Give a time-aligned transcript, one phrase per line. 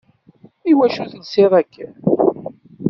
[0.71, 1.91] Iwacu telsiḍ akken?